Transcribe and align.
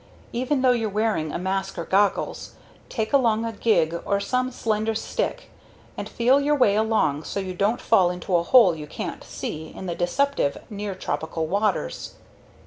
Even 0.33 0.63
though 0.63 0.71
you're 0.71 0.89
wearing 0.89 1.31
a 1.31 1.37
mask 1.37 1.77
or 1.77 1.85
goggles, 1.85 2.53
take 2.89 3.13
along 3.13 3.45
a 3.45 3.51
gig 3.51 3.93
or 4.03 4.19
some 4.19 4.49
slender 4.51 4.95
stick 4.95 5.51
and 5.95 6.09
feel 6.09 6.41
your 6.41 6.55
way 6.55 6.75
along 6.75 7.23
so 7.23 7.39
you 7.39 7.53
don't 7.53 7.79
fall 7.79 8.09
into 8.09 8.35
a 8.35 8.41
hole 8.41 8.73
you 8.73 8.87
can't 8.87 9.23
see 9.23 9.67
in 9.67 9.85
the 9.85 9.93
deceptive 9.93 10.57
near 10.71 10.95
tropical 10.95 11.45
waters. 11.45 12.15